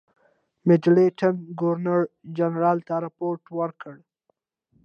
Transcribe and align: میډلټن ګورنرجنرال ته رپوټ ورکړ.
میډلټن 0.67 1.35
ګورنرجنرال 1.59 2.79
ته 2.87 2.95
رپوټ 3.05 3.41
ورکړ. 3.59 3.95